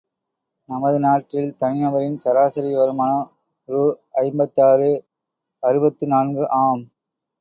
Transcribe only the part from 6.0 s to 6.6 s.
நான்கு